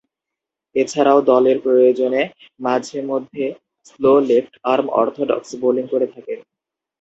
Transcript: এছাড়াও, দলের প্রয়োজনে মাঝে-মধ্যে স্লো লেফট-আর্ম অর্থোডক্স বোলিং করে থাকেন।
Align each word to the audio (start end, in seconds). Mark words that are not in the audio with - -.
এছাড়াও, 0.75 1.21
দলের 1.21 1.57
প্রয়োজনে 1.59 2.21
মাঝে-মধ্যে 2.59 3.45
স্লো 3.85 4.19
লেফট-আর্ম 4.19 4.87
অর্থোডক্স 4.91 5.49
বোলিং 5.55 5.85
করে 5.87 6.07
থাকেন। 6.07 6.39